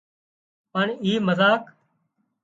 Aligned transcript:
پڻ 0.71 0.85
اي 1.03 1.11
مزاق 1.27 1.63